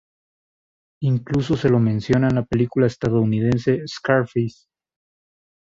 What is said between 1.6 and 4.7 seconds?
lo menciona en la película estadounidense "Scarface".